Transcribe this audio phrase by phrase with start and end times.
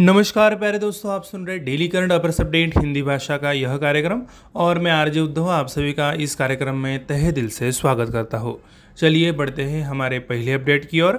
[0.00, 4.22] नमस्कार प्यारे दोस्तों, आप सुन रहे daily current affairs update, Hindi भाषा का यह कार्यक्रम,
[4.56, 8.38] और मैं आरजे उद्धव, आप सभी का इस कार्यक्रम में तहे दिल से स्वागत करता
[8.38, 8.56] हूँ।
[8.98, 11.18] चलिए बढ़ते हैं हमारे पहले अपडेट की ओर।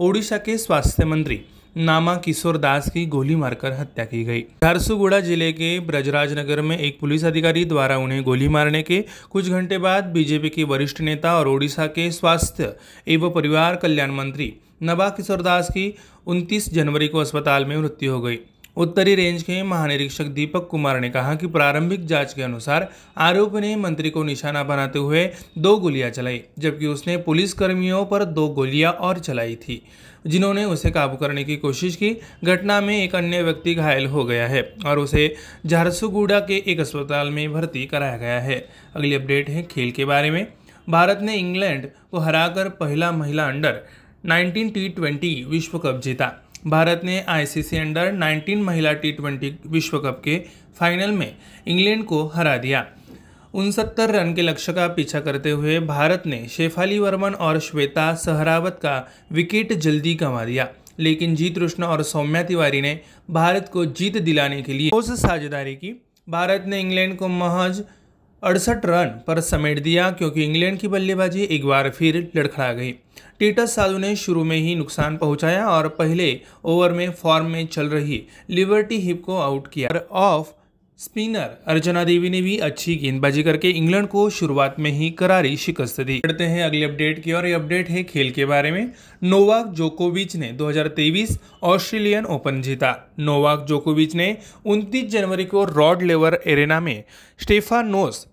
[0.00, 1.40] ओडिशा के स्वास्थ्य मंत्री
[1.76, 6.76] नामा किशोर दास की गोली मारकर हत्या की गई। झारसुगुड़ा ज़िले के ब्रजराज नगर में
[6.78, 11.38] एक पुलिस अधिकारी द्वारा उन्हें गोली मारने के कुछ घंटे बाद बीजेपी के वरिष्ठ नेता
[11.38, 12.74] और ओडिशा के स्वास्थ्य
[13.06, 14.52] एवं परिवार कल्याण मंत्री
[14.84, 15.84] नबा किशोर दास की
[16.26, 18.36] 29 जनवरी को अस्पताल में मृत्यु हो गई।
[18.76, 22.86] उत्तरी रेंज के महानिरीक्षक दीपक कुमार ने कहा कि प्रारंभिक जाँच के अनुसार
[23.16, 25.24] आरोपी ने मंत्री को निशाना बनाते हुए
[25.58, 29.80] दो गोलियाँ चलाई, जबकि उसने पुलिस कर्मियों पर दो गोलियाँ और चलाई थी,
[30.26, 32.10] जिन्होंने उसे काबू करने की कोशिश की।
[32.44, 35.34] घटना में एक अन्य व्यक्ति घायल हो गया है और उसे
[35.66, 38.58] झारसुगुड़ा के एक अस्पताल में भर्ती कराया गया है।
[38.94, 40.44] अगली अपडेट है खेल के बारे में।
[40.88, 43.76] भारत ने इंग्लैंड को हराकर पहला महिला अंडर
[44.24, 46.32] 19 टी विश्व कप जीता।
[46.66, 49.16] भारत ने आईसीसी अंडर 19 महिला टी
[49.66, 50.42] विश्व कप के
[50.80, 52.86] फाइनल में इंग्लैंड को हरा दिया।
[53.54, 58.78] उनसत्तर रन के लक्ष्य का पीछा करते हुए भारत ने शेफाली वर्मन और श्वेता सहरावत
[58.82, 63.00] का विकेट जल्दी गंवा दिया। लेकिन जीत कृष्ण और सौम्या तिवारी ने
[63.30, 67.84] भारत को जीत दिलाने के लिए ठोस साझेदारी की। भारत ने इंग्लैंड को महज
[68.44, 72.90] अड़सठ रन पर समेट दिया, क्योंकि इंग्लैंड की बल्लेबाजी एक बार फिर लड़खड़ा गई।
[73.38, 77.86] टीटस साधु ने शुरू में ही नुकसान पहुँचाया और पहले ओवर में फॉर्म में चल
[77.88, 80.52] रही लिबर्टी हिप को आउट किया। ऑफ़
[80.98, 86.00] स्पिनर अर्चना देवी ने भी अच्छी गेंदबाजी करके इंग्लैंड को शुरुआत में ही करारी शिकस्त
[86.00, 88.90] दी। बढ़ते हैं अगले अपडेट की और ये अपडेट है खेल के बारे में।
[89.22, 96.38] नोवाक जोकोविच ने 2023 ऑस्ट्रेलियन ओपन जीता। नोवाक जोकोविच ने 29 जनवरी को रॉड लेवर
[96.46, 97.02] एरेना में
[97.40, 98.26] स्टेफानोस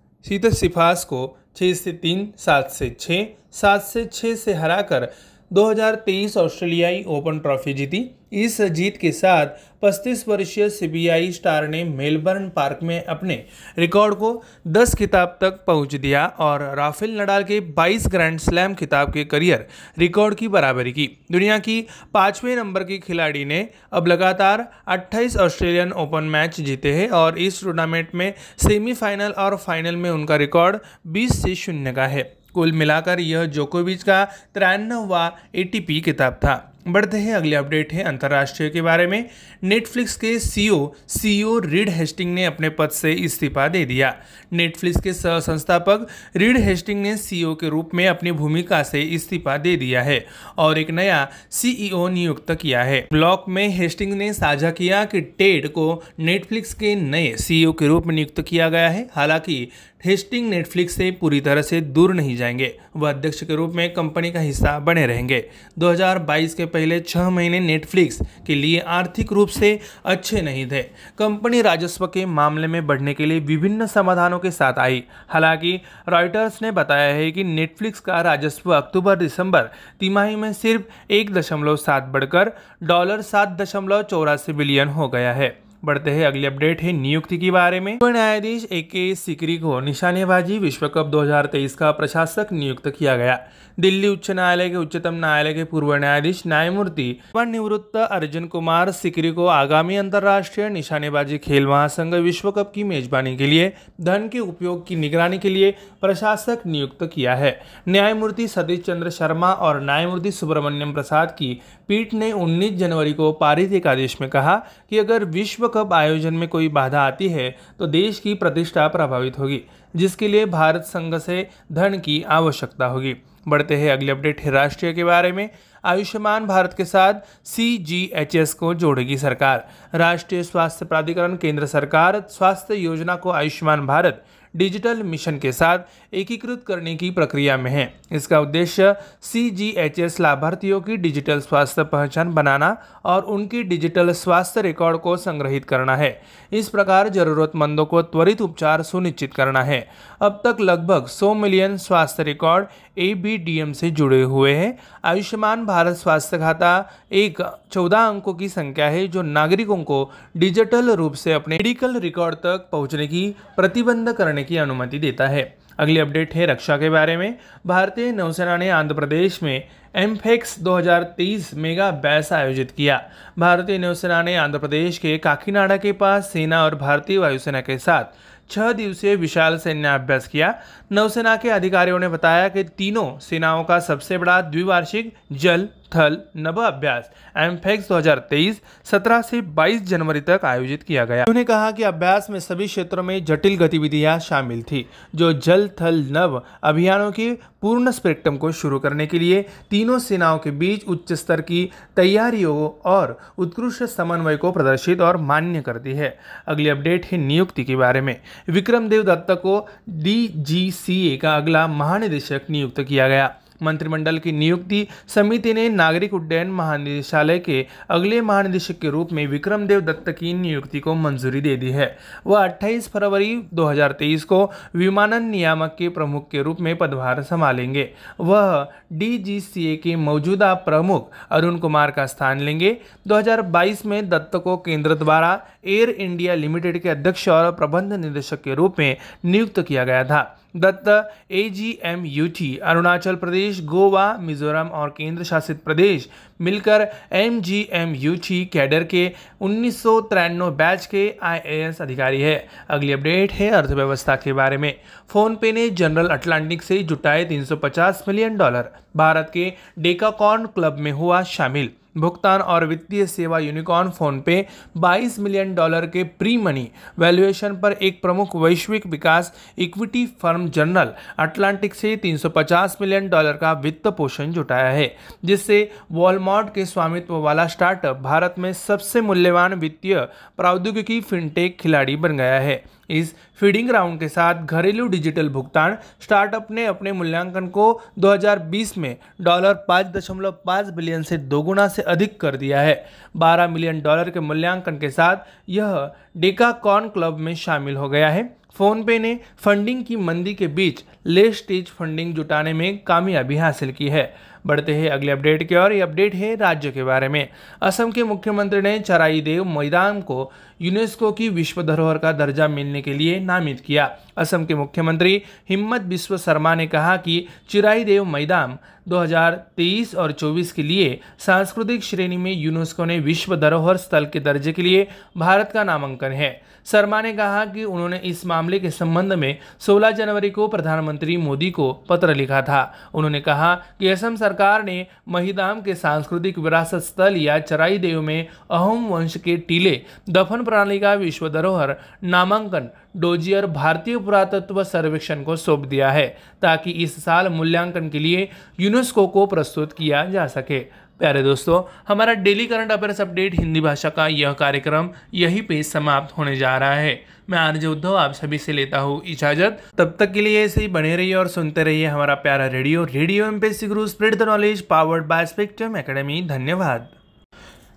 [0.52, 5.11] सिफास को छः से तीन, सात से छः सात से छः से हराकर
[5.53, 9.47] 2023 ऑस्ट्रेलियाई ओपन ट्रॉफी जीती। इस जीत के साथ
[9.83, 13.45] 35 वर्षीय सीबीआई स्टार ने मेलबर्न पार्क में अपने
[13.77, 19.14] रिकॉर्ड को 10 खिताब तक पहुँच दिया और राफेल नडाल के 22 ग्रैंड स्लैम खिताब
[19.14, 19.67] के करियर
[19.99, 25.91] रिकॉर्ड की बराबरी की। दुनिया की पाँचवें नंबर की खिलाड़ी ने अब लगातार 28 ऑस्ट्रेलियन
[25.91, 30.77] ओपन मैच जीते हैं और इस टूर्नामेंट में सेमीफाइनल और फाइनल में उनका रिकॉर्ड
[31.08, 37.17] 20 से शून्य का है। कुल मिलाकर यह जोकोविच का तिरानवा एटीपी किताब था। बढ़ते
[37.17, 39.23] हैं, अगले अपडेट है अंतर्राष्ट्रीय के बारे में।
[39.64, 44.11] नेटफ्लिक्स के सीईओ सीईओ रीड हेस्टिंग ने अपने पद से इस्तीफा दे दिया।
[44.52, 45.97] नेटफ्लिक्स के सह संस्थापक
[46.36, 50.20] रीड हेस्टिंग ने सीईओ के रूप में अपनी भूमिका से इस्तीफा दे दिया है
[50.58, 55.67] और एक नया सीईओ नियुक्त किया है। ब्लॉक में हेस्टिंग ने साझा किया कि टेड
[55.67, 59.65] को नेटफ्लिक्स के नए सीईओ के रूप में नियुक्त किया गया है। हालाँकि
[60.06, 64.32] हेस्टिंग नेटफ्लिक्स से पूरी तरह से दूर नहीं जाएँगे। वह अध्यक्ष के रूप में कंपनी
[64.32, 69.80] का हिस्सा बने रहेंगे। 2022 के पहले छह महीने नेटफ्लिक्स के लिए आर्थिक रूप से
[70.06, 70.82] अच्छे नहीं थे।
[71.17, 76.62] कंपनी राजस्व के मामले में बढ़ने के लिए विभिन्न समाधानों के साथ आई। हालाँकि रॉयटर्स
[76.62, 79.62] ने बताया है कि नेटफ्लिक्स का राजस्व अक्टूबर दिसंबर
[80.00, 82.52] तिमाही में सिर्फ़ एक दशमलव सात बढ़कर
[82.83, 87.52] डॉलर सात दशमलव चौरासी बिलियन हो गया है। बढ़ते हैं अगली अपडेट है नियुक्ति के
[87.52, 93.15] बारे में। न्यायाधीष ए के सिकरी को निशानेबाजी विश्व कप 2023 का प्रशासक नियुक्त किया
[93.15, 93.37] गया।
[93.77, 97.14] दिल्ली उच्च न्यायालय के उच्चतम न्यायालय के पूर्व न्यायाधीश न्यायमूर्ति
[97.47, 103.49] निवृत्त अर्जुन कुमार सिकरी को आगामी अंतर्राष्ट्रीय निशानेबाजी खेल महासंघ विश्व कप की मेजबानी के
[103.49, 103.70] लिए,
[104.05, 105.71] धन के उपयोग की निगरानी के लिए
[106.02, 107.52] प्रशासक नियुक्त किया है।
[107.87, 113.71] न्यायमूर्ति सतीश चंद्र शर्मा और न्यायमूर्ति सुब्रमण्यम प्रसाद की पीठ ने 19 जनवरी को पारित
[113.71, 114.58] एक आदेश में कहा
[114.89, 117.49] कि अगर विश्व कप आयोजन में कोई बाधा आती है
[117.80, 119.59] तो देश की प्रतिष्ठा प्रभावित होगी,
[119.93, 123.14] जिसके लिए भारत संघ से धन की आवश्यकता होगी।
[123.48, 125.48] बढ़ते हैं अगले अपडेट है राष्ट्रीय के बारे में।
[125.83, 127.14] आयुष्मान भारत के साथ
[127.45, 129.59] सी जी एच एस को जोड़ेगी सरकार।
[129.94, 134.24] राष्ट्रीय स्वास्थ्य प्राधिकरण, केंद्र सरकार, स्वास्थ्य योजना को आयुष्मान भारत
[134.56, 135.80] डिजिटल मिशन के साथ
[136.13, 141.39] एकीकृत करने की प्रक्रिया में है। इसका उद्देश्य सी जी एच एस लाभार्थियों की डिजिटल
[141.39, 142.75] स्वास्थ्य पहचान बनाना
[143.06, 146.21] और उनकी डिजिटल स्वास्थ्य रिकॉर्ड को संग्रहित करना है।
[146.51, 149.88] इस प्रकार जरूरतमंदों को त्वरित उपचार सुनिश्चित करना है।
[150.21, 152.65] अब तक लगभग 100 मिलियन स्वास्थ्य record
[152.97, 154.71] A B D M से जुड़े हुए हैं।
[155.03, 157.41] आयुष्मान भारत स्वास्थ्य खाता एक
[157.73, 160.05] चौदह अंकों की संख्या है, जो नागरिकों को
[160.35, 165.43] डिजिटल रूप से अपने मेडिकल रिकॉर्ड तक पहुँचने की प्रतिबंध करने की अनुमति देता है।
[165.77, 167.31] अगली अपडेट है रक्षा के बारे में।
[167.65, 169.59] भारतीय नौसेना ने आंध्र प्रदेश में
[169.95, 172.99] एमफेक्स 2023 मेगा बैस आयोजित किया।
[173.37, 178.03] भारतीय नौसेना ने आंध्र प्रदेश के काकीनाडा के पास सेना और भारतीय वायुसेना के साथ
[178.51, 180.53] छह दिवसीय विशाल सैन्य अभ्यास किया।
[180.92, 186.59] नौसेना के अधिकारियों ने बताया कि तीनों सेनाओं का सबसे बड़ा द्विवार्षिक जल थल नभ
[186.59, 192.29] अभ्यास एमफेक्स 2023 17 से 22 जनवरी तक आयोजित किया गया। उन्होंने कहा कि अभ्यास
[192.29, 194.85] में सभी क्षेत्रों में जटिल गतिविधियाँ शामिल थी,
[195.15, 199.41] जो जल, थल नव अभियानों के पूर्ण स्पेक्ट्रम को शुरू करने के लिए
[199.71, 205.61] तीनों सेनाओं के बीच उच्च स्तर की तैयारियों और उत्कृष्ट समन्वय को प्रदर्शित और मान्य
[205.61, 206.17] करती है।
[206.47, 208.15] अगली अपडेट है नियुक्ति के बारे में।
[208.47, 213.27] विक्रम देव दत्ता को डीजीसीए का अगला महानिदेशक नियुक्त किया गया।
[213.63, 219.67] मंत्रिमंडल की नियुक्ति समिति ने नागरिक उड्डयन महानिदेशालय के अगले महानिदेशक के रूप में विक्रम
[219.67, 221.97] देव दत्त की नियुक्ति को मंजूरी दे दी है।
[222.27, 224.43] वह 28 फरवरी 2023 को
[224.75, 231.57] विमानन नियामक के प्रमुख के रूप में पदभार संभालेंगे। वह डीजीसीए के मौजूदा प्रमुख अरुण
[231.57, 232.77] कुमार का स्थान लेंगे।
[233.07, 238.55] 2022 में दत्त को केंद्र द्वारा एयर इंडिया लिमिटेड के अध्यक्ष और प्रबंध निदेशक के
[238.55, 240.89] रूप में नियुक्त किया गया था। Dutt
[241.31, 246.07] A G M U T Arunachal Pradesh, Goa, Mizoram और केंद्र शासित प्रदेश।
[246.39, 249.09] मिलकर M G M U T cadre के
[249.39, 252.36] उन्नीस सौ तिरानवे बैच के आईएएस अधिकारी है।
[252.69, 254.71] अगली अपडेट है अर्थव्यवस्था के बारे में।
[255.09, 258.62] फ़ोन पे ने जनरल अटलांटिक से जुटाए 350 मिलियन डॉलर।
[258.95, 264.45] भारत के डेकाकॉन क्लब में हुआ शामिल। भुगतान और वित्तीय सेवा unicorn PhonePe
[264.77, 270.93] 22 million dollar के प्री मनी वैल्यूएशन पर एक प्रमुख वैश्विक विकास इक्विटी फर्म जनरल
[271.19, 274.95] अटलांटिक से 350 मिलियन डॉलर का वित्त पोषण जुटाया है,
[275.25, 279.99] जिससे वॉलमार्ट के स्वामित्व वाला स्टार्टअप भारत में सबसे मूल्यवान वित्तीय
[280.37, 286.47] प्रौद्योगिकी फिनटेक खिलाड़ी बन गया है। इस फीडिंग राउंड के साथ घरेलू डिजिटल भुगतान स्टार्टअप
[286.51, 292.61] ने अपने मूल्यांकन को 2020 में डॉलर 5.5 बिलियन से दोगुना से अधिक कर दिया
[292.61, 292.85] है।
[293.17, 295.15] 12 मिलियन डॉलर के मूल्यांकन के साथ
[295.49, 300.47] यह डेका डेकाकॉन क्लब में शामिल हो गया है। फोनपे ने फंडिंग की मंदी के
[300.47, 304.13] बीच ले स्टेज फंडिंग जुटाने में कामयाबी हासिल की है।
[304.45, 307.23] बढ़ते हैं अगले अपडेट की और ये अपडेट है राज्य के बारे में।
[307.61, 312.81] असम के मुख्यमंत्री ने चराई देव मैदान को यूनेस्को की विश्व धरोहर का दर्जा मिलने
[312.81, 318.03] के लिए नामित किया। असम के मुख्यमंत्री हिम्मत बिस्व शर्मा ने कहा कि चिराई देव
[318.03, 318.55] मैदान
[318.85, 324.51] 2023 और 24 के लिए सांस्कृतिक श्रेणी में यूनेस्को ने विश्व धरोहर स्थल के दर्जे
[324.51, 324.83] के लिए
[325.15, 326.31] भारत का नामांकन है।
[326.65, 331.51] शर्मा ने कहा कि उन्होंने इस मामले के संबंध में 16 जनवरी को प्रधानमंत्री मोदी
[331.51, 337.15] को पत्र लिखा था। उन्होंने कहा कि असम सरकार ने महिदाम के सांस्कृतिक विरासत स्थल
[337.15, 343.45] या चराई देव में अहोम वंश के टीले, दफन प्रणाली का विश्व धरोहर नामांकन, डोजियर
[343.45, 348.29] भारतीय पुरातत्व सर्वेक्षण को सौंप दिया है, ताकि इस साल मूल्यांकन के लिए
[348.59, 350.59] यूनेस्को को प्रस्तुत किया जा सके।
[351.01, 356.12] प्यारे दोस्तों, हमारा daily current affairs update Hindi भाषा का यह कार्यक्रम यही पे समाप्त
[356.18, 356.94] होने जा रहा है।
[357.30, 360.68] मैं आरजे उद्धव, आप सभी से लेता हूँ इजाज़त। तब तक के लिए ऐसे ही
[360.68, 364.62] बने रहिए और सुनते रहिए हमारा प्यारा radio radio M P Guru spread the knowledge
[364.63, 366.88] powered by Spectrum Academy धन्यवाद।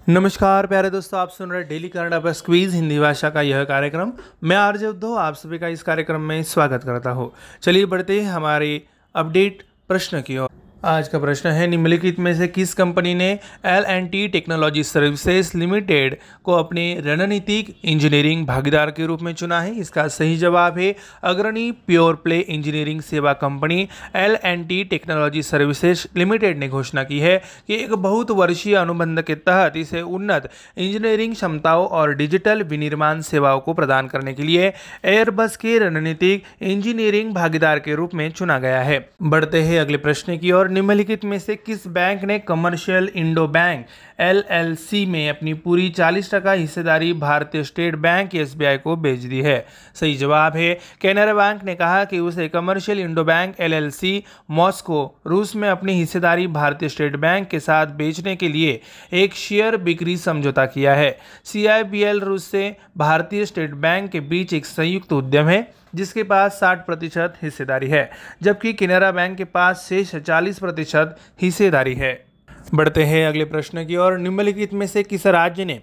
[0.07, 4.11] नमस्कार प्यारे दोस्तों, आप सुन रहे daily current affairs quiz Hindi भाषा का यह कार्यक्रम।
[4.43, 7.31] मैं आरजे उद्धव, आप सभी का इस कार्यक्रम में स्वागत करता हूँ।
[7.63, 8.79] चलिए बढ़ते हैं हमारे
[9.15, 10.49] अपडेट प्रश्न की ओर।
[10.85, 13.29] आज का प्रश्न है, निम्नलिखित में से किस कंपनी ने
[13.67, 19.61] L and T technology services limited को अपने रणनीतिक इंजीनियरिंग भागीदार के रूप में चुना
[19.61, 19.75] है?
[19.75, 26.07] इसका सही जवाब है, अग्रणी प्योर प्ले इंजीनियरिंग सेवा company L and T technology services
[26.17, 27.37] limited ने घोषणा की है
[27.69, 33.61] कि एक बहुत वर्षीय अनुबंध के तहत इसे उन्नत इंजीनियरिंग क्षमताओं और डिजिटल विनिर्माण सेवाओं
[33.61, 34.73] को प्रदान करने के लिए
[35.05, 40.39] एयरबस के रणनीतिक इंजीनियरिंग भागीदार के रूप में चुना गया है। बढ़ते हैं अगले प्रश्न
[40.39, 43.87] की ओर। निम्नलिखित में से किस बैंक ने कमर्शियल इंडो बैंक
[44.21, 49.67] एलएलसी में अपनी पूरी 40 टका हिस्सेदारी भारतीय स्टेट बैंक एसबीआई को बेच दी है।
[49.95, 55.57] सही जवाब है। कैनरा बैंक ने कहा कि उसे Commercial Indo Bank LLC, Moscow, रूस
[55.57, 58.81] में अपनी हिस्सेदारी भारतीय स्टेट बैंक के साथ बेचने के लिए
[59.13, 64.67] एक शेयर बिक्री समझौता किया है। सीआईबीएल रूस से भारतीय स्टेट बैंक के बीच एक
[64.67, 68.11] संयुक्त उद्यम है, जिसके पास 60 प्रतिशत हिस्सेदारी है,
[68.43, 72.34] जबकि किनारा बैंक के पास शेष 40 प्रतिशत हिस्सेदारी है।
[72.75, 75.83] बढ़ते हैं अगले प्रश्न की ओर। निम्नलिखित में से किस राज्य ने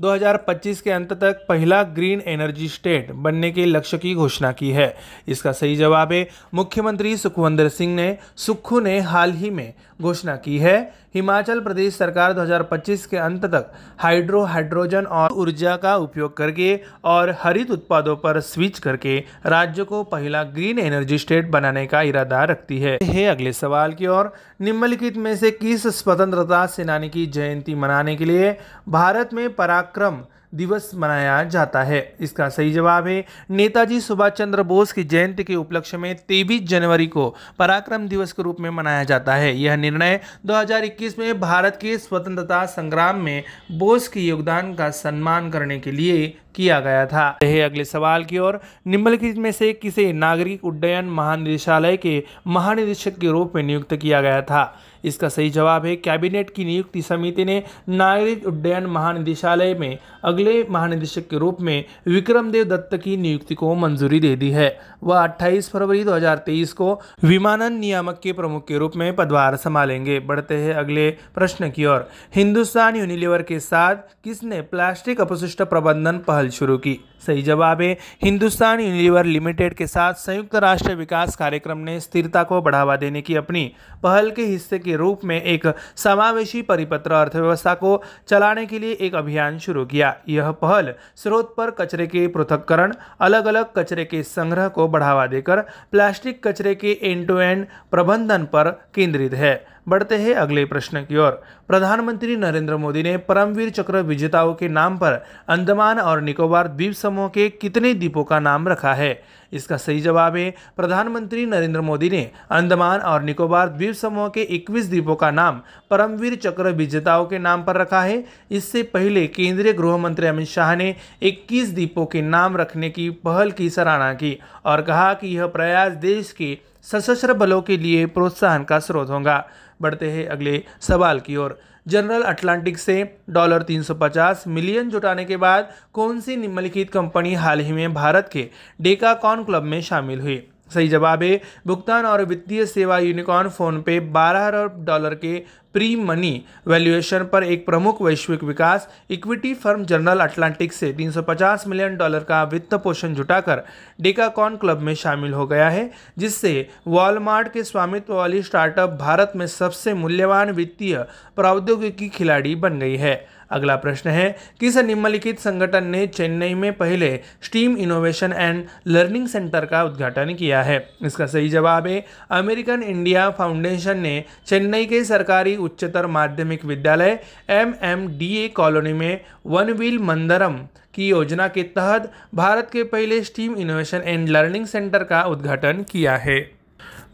[0.00, 4.96] 2025 के अंत तक पहला ग्रीन एनर्जी स्टेट बनने के लक्ष्य की घोषणा की है?
[5.28, 10.58] इसका सही जवाब है, मुख्यमंत्री सुखवंदर सिंह ने, सुक्खू ने हाल ही में घोषणा की
[10.58, 10.76] है।
[11.14, 17.34] हिमाचल प्रदेश सरकार 2025 के अंत तक हाइड्रो हाइड्रोजन और ऊर्जा का उपयोग करके और
[17.40, 22.78] हरित उत्पादों पर स्विच करके राज्य को पहला ग्रीन एनर्जी स्टेट बनाने का इरादा रखती
[22.78, 28.16] है, है अगले सवाल की ओर। निम्नलिखित में से किस स्वतंत्रता सेनानी की जयंती मनाने
[28.16, 28.56] के लिए
[28.88, 30.20] भारत में पराक्रम
[30.54, 35.54] दिवस मनाया जाता है। इसका सही जवाब है, नेताजी सुभाष चंद्र बोस की जयंती के
[35.54, 37.28] उपलक्ष्य में तेईस जनवरी को
[37.58, 42.64] पराक्रम दिवस के रूप में मनाया जाता है। यह निर्णय 2021 में भारत के स्वतंत्रता
[42.66, 43.42] संग्राम में
[43.72, 47.28] बोस के योगदान का सम्मान करने के लिए किया गया था।
[47.64, 53.52] अगले सवाल की ओर, निम्नलिखित में से किसे नागरिक उड्डयन महानिदेशालय के महानिदेशक के रूप
[53.54, 54.72] में नियुक्त किया गया था?
[55.04, 61.28] इसका सही जवाब है, कैबिनेट की नियुक्ति समिति ने नागरिक उड्डयन महानिदेशालय में अगले महानिदेशक
[61.28, 65.70] के रूप में विक्रम देव दत्त की नियुक्ति को मंजूरी दे दी है। वह 28
[65.70, 71.10] फरवरी 2023 को विमानन नियामक के प्रमुख के रूप में पदभार संभालेंगे। बढ़ते हैं अगले
[71.10, 77.42] प्रश्न की ओर, हिंदुस्तान यूनिलीवर के साथ किसने प्लास्टिक अपशिष्ट प्रबंधन पहल शुरू की। सही
[77.42, 82.96] जवाब। है हिंदुस्तान यूनिलीवर लिमिटेड के साथ संयुक्त राष्ट्र विकास कार्यक्रम ने स्थिरता को बढ़ावा
[82.96, 88.66] देने की अपनी पहल के हिस्से के रूप में एक समावेशी परिपत्र अर्थव्यवस्था को चलाने
[88.66, 93.72] के लिए एक अभियान शुरू किया। यह पहल स्रोत पर कचरे के पृथककरण अलग अलग
[93.76, 95.60] कचरे के संग्रह को बढ़ावा देकर
[95.92, 99.54] प्लास्टिक कचरे के एंड टू एंड प्रबंधन पर केंद्रित है।
[99.88, 101.30] बढ़ते हैं अगले प्रश्न की ओर।
[101.68, 105.12] प्रधानमंत्री नरेंद्र मोदी ने परमवीर चक्र विजेताओं के नाम पर
[105.48, 109.22] अंडमान और निकोबार द्वीप समूह के कितने द्वीपों का नाम रखा है?
[109.52, 114.88] इसका सही जवाब है, प्रधानमंत्री नरेंद्र मोदी ने। अंडमान और निकोबार द्वीप समूह के 21
[114.88, 119.96] द्वीपों का नाम, परमवीर चक्र विजेताओं के नाम पर रखा है। इससे पहले केंद्रीय गृह
[119.96, 124.82] मंत्री अमित शाह ने 21 द्वीपों के नाम रखने की पहल की सराहना की और
[124.82, 129.48] कहा कि यह प्रयास देश के सशस्त्र बलों के लिए प्रोत्साहन का स्रोत होगा।
[129.82, 135.72] बढ़ते हैं अगले सवाल की ओर। जनरल अटलांटिक से डॉलर 350 मिलियन जुटाने के बाद
[135.92, 138.48] कौन सी निम्नलिखित कंपनी हाल ही में भारत के
[138.80, 140.48] डेकाकॉन क्लब में शामिल हुई?
[140.74, 145.94] सही जवाब है। भुगतान और वित्तीय सेवा यूनिकॉर्न फ़ोन पे 12 अरब डॉलर के प्री
[145.96, 152.24] मनी वैल्यूएशन पर एक प्रमुख वैश्विक विकास, इक्विटी फर्म जनरल अटलांटिक से 350 मिलियन डॉलर
[152.24, 153.62] का वित्त पोषण जुटाकर
[154.00, 159.46] डेकाकॉन क्लब में शामिल हो गया है, जिससे वॉलमार्ट के स्वामित्व वाली स्टार्टअप भारत में
[159.46, 160.98] सबसे मूल्यवान वित्तीय
[161.36, 167.18] प्रौद्योगिकी खिलाड़ी बन गई है। अगला प्रश्न है, किस निम्नलिखित संगठन ने चेन्नई में पहले
[167.42, 170.78] STEAM innovation and learning centre का उद्घाटन किया है?
[171.02, 177.18] इसका सही जवाब है, अमेरिकन इंडिया फाउंडेशन ने चेन्नई के सरकारी उच्चतर माध्यमिक विद्यालय
[177.50, 180.56] M M D A colony में वन व्हील मंदरम
[180.94, 186.16] की योजना के तहत भारत के पहले STEAM innovation and learning centre का उद्घाटन किया
[186.16, 186.40] है।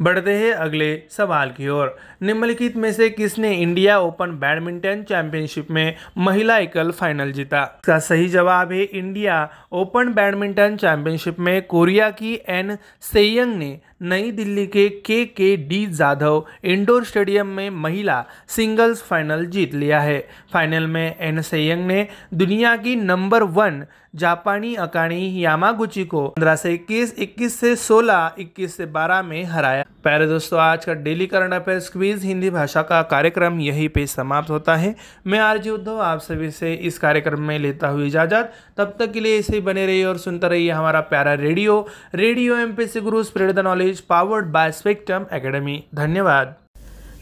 [0.03, 5.95] बढ़ते हैं अगले सवाल की ओर। निम्नलिखित में से किसने इंडिया ओपन बैडमिंटन चैंपियनशिप में
[6.19, 7.63] महिला एकल फाइनल जीता?
[7.63, 14.31] इसका सही जवाब है इंडिया ओपन बैडमिंटन चैंपियनशिप में कोरिया की एन सेयंग ने। नई
[14.31, 20.29] दिल्ली के के के डी जाधव इंडोर स्टेडियम में महिला सिंगल्स फाइनल जीत लिया है।
[20.53, 23.85] फाइनल में एन सेयंग ने दुनिया की नंबर वन
[24.15, 29.83] जापानी अकानी यामागुची को पंद्रह से इक्कीस इक्कीस से सोलह इक्कीस से बारह में हराया।
[30.03, 34.51] प्यारे दोस्तों आज का daily current affair quiz Hindi भाषा का कार्यक्रम यहीं पे समाप्त
[34.51, 34.93] होता है।
[35.27, 39.23] मैं आरजी उद्धव आप सभी से इस कार्यक्रम में लेता हुआ इजाज़त। तब तक के
[39.23, 41.81] लिए इसे बने रहिए और सुनते रहिए हमारा प्यारा radio.
[42.15, 45.83] Radio M P C Guru spread the knowledge powered by Spectrum Academy.
[45.95, 46.55] धन्यवाद।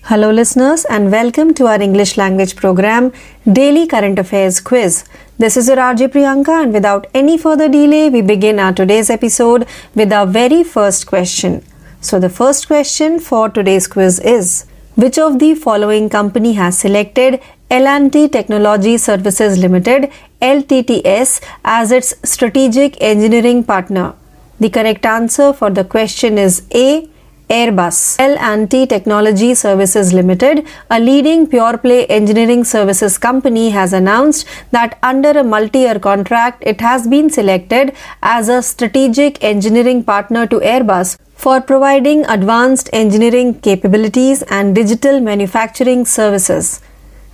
[0.08, 3.06] Hello, listeners, and welcome to our English language program,
[3.54, 4.98] Daily Current Affairs Quiz.
[5.38, 9.66] This is your RJ Priyanka, and without any further delay, we begin our today's episode
[9.94, 11.62] with our very first question.
[12.00, 14.64] So, the first question for today's quiz is
[14.94, 22.96] Which of the following company has selected L&T Technology Services Limited LTTS as its strategic
[23.02, 24.14] engineering partner?
[24.58, 27.10] The correct answer for the question is A.
[27.48, 28.16] Airbus.
[28.18, 35.44] L&T Technology Services Limited, a leading pure-play engineering services company has announced that under a
[35.44, 42.24] multi-year contract it has been selected as a strategic engineering partner to Airbus for providing
[42.26, 46.80] advanced engineering capabilities and digital manufacturing services.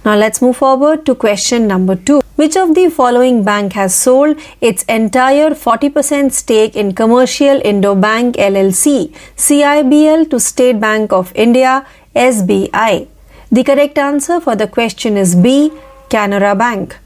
[0.04, 2.22] Now let's move forward to question number 2.
[2.34, 8.34] Which of the following bank has sold its entire 40% stake in Commercial Indo Bank
[8.34, 13.06] LLC, CIBL to State Bank of India, SBI?
[13.52, 15.70] The correct answer for the question is B,
[16.08, 16.98] Canara Bank.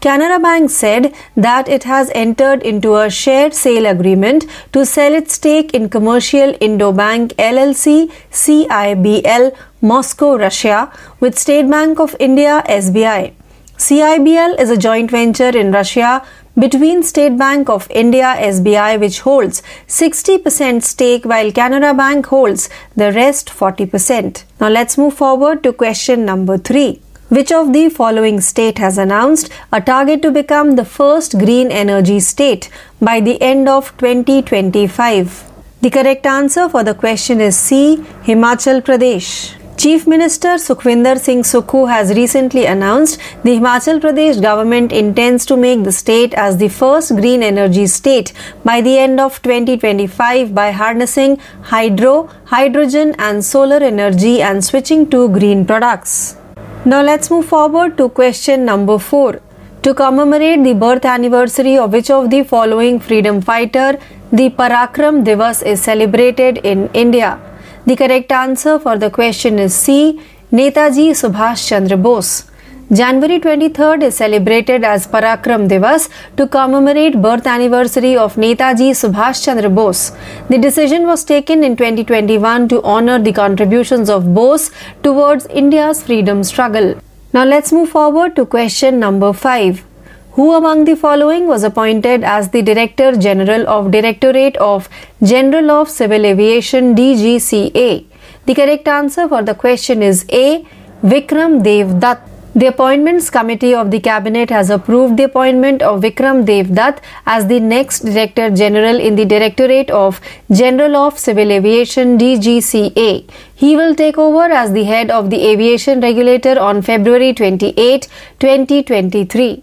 [0.00, 5.34] Canara Bank said that it has entered into a share sale agreement to sell its
[5.34, 10.90] stake in Commercial Indo Bank LLC CIBL Moscow, Russia
[11.20, 13.34] with State Bank of India SBI.
[13.76, 16.24] CIBL is a joint venture in Russia
[16.58, 23.12] between State Bank of India SBI which holds 60% stake while Canara Bank holds the
[23.12, 24.44] rest 40%.
[24.62, 27.02] Now let's move forward to question number 3.
[27.30, 32.18] Which of the following state has announced a target to become the first green energy
[32.18, 32.68] state
[33.00, 35.44] by the end of 2025?
[35.80, 37.98] The correct answer for the question is C.
[38.24, 39.54] Himachal Pradesh.
[39.76, 45.84] Chief Minister Sukhvinder Singh Sukhu has recently announced the Himachal Pradesh government intends to make
[45.84, 48.32] the state as the first green energy state
[48.64, 55.28] by the end of 2025 by harnessing hydro, hydrogen and solar energy and switching to
[55.28, 56.39] green products.
[56.82, 59.38] Now let's move forward to question number 4.
[59.82, 63.98] To commemorate the birth anniversary of which of the following freedom fighter
[64.32, 67.38] the Parakram Divas is celebrated in India?
[67.84, 70.22] The correct answer for the question is C.
[70.50, 72.49] Netaji Subhash Chandra Bose.
[72.92, 79.70] January 23rd is celebrated as Parakram Divas to commemorate birth anniversary of Netaji Subhash Chandra
[79.70, 80.10] Bose.
[80.48, 84.72] The decision was taken in 2021 to honor the contributions of Bose
[85.04, 87.00] towards India's freedom struggle.
[87.32, 89.84] Now let's move forward to question number 5.
[90.32, 94.88] Who among the following was appointed as the Director General of Directorate of
[95.22, 98.04] General of Civil Aviation DGCA?
[98.46, 100.66] The correct answer for the question is A.
[101.04, 102.29] Vikram Dev Dutt.
[102.52, 107.46] The Appointments Committee of the Cabinet has approved the appointment of Vikram Dev Dutt as
[107.46, 113.30] the next Director General in the Directorate of General of Civil Aviation DGCA.
[113.54, 118.08] He will take over as the head of the aviation regulator on February 28,
[118.40, 119.62] 2023.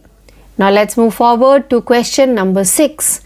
[0.58, 3.22] Now let's move forward to question number 6.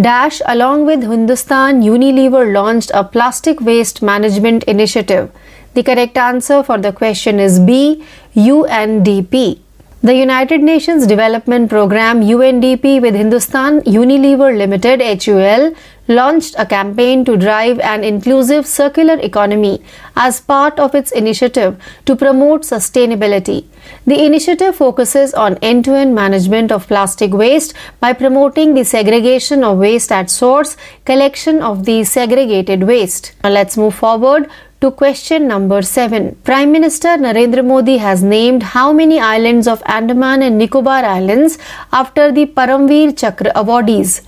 [0.00, 5.30] Dash along with Hindustan Unilever launched a plastic waste management initiative.
[5.74, 8.04] The correct answer for the question is B
[8.36, 9.58] UNDP.
[10.02, 15.72] The United Nations Development Programme UNDP with Hindustan Unilever Limited HUL
[16.06, 19.82] launched a campaign to drive an inclusive circular economy
[20.14, 23.64] as part of its initiative to promote sustainability.
[24.06, 29.64] The initiative focuses on end to end management of plastic waste by promoting the segregation
[29.64, 33.32] of waste at source, collection of the segregated waste.
[33.42, 34.50] Now let's move forward
[34.84, 36.34] to question number 7.
[36.44, 41.56] Prime Minister Narendra Modi has named how many islands of Andaman and Nicobar Islands
[41.90, 44.20] after the Paramveer Chakra awardees?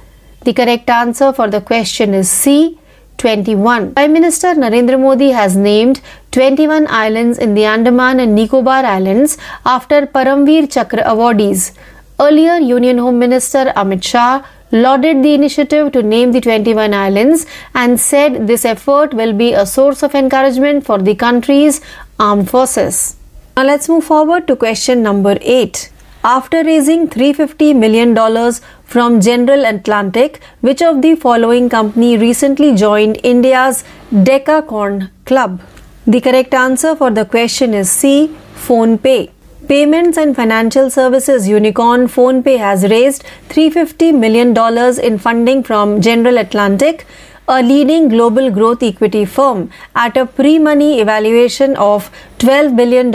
[0.45, 2.79] The correct answer for the question is C.
[3.19, 3.93] 21.
[3.95, 6.01] Prime Minister Narendra Modi has named
[6.33, 11.73] 21 islands in the Andaman and Nicobar Islands after Paramveer Chakra awardees.
[12.19, 18.01] Earlier, Union Home Minister Amit Shah lauded the initiative to name the 21 islands and
[18.01, 21.81] said this effort will be a source of encouragement for the country's
[22.19, 23.17] armed forces.
[23.57, 25.91] Now let's move forward to question number 8.
[26.25, 28.53] After raising $350 million
[28.85, 35.61] from General Atlantic, which of the following company recently joined India's Decacorn Club?
[36.07, 38.37] The correct answer for the question is C.
[38.55, 39.36] PhonePe.
[39.69, 44.57] Payments and financial services unicorn PhonePe has raised $350 million
[45.03, 47.05] in funding from General Atlantic,
[47.49, 53.13] a leading global growth equity firm, at a pre money evaluation of $12 billion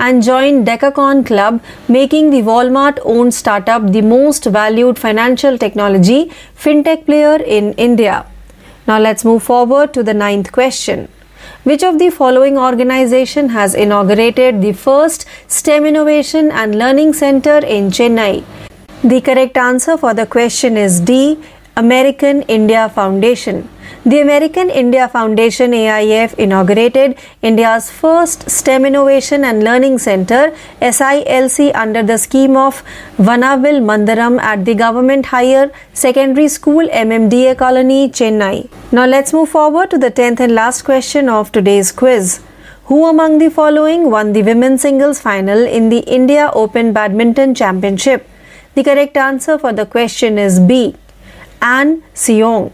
[0.00, 7.06] and joined Decacorn Club, making the Walmart owned startup the most valued financial technology fintech
[7.06, 8.26] player in India.
[8.88, 11.08] Now let's move forward to the ninth question.
[11.64, 17.90] Which of the following organization has inaugurated the first STEM Innovation and Learning Center in
[17.90, 18.44] Chennai?
[19.02, 21.42] The correct answer for the question is D.
[21.80, 23.68] American India Foundation.
[24.04, 32.02] The American India Foundation AIF inaugurated India's first STEM Innovation and Learning Center SILC under
[32.02, 32.82] the scheme of
[33.16, 38.68] Vanavil Mandaram at the Government Higher Secondary School MMDA Colony, Chennai.
[38.90, 42.40] Now let's move forward to the 10th and last question of today's quiz.
[42.86, 48.28] Who among the following won the women's singles final in the India Open Badminton Championship?
[48.74, 50.96] The correct answer for the question is B.
[51.60, 52.70] An Sion,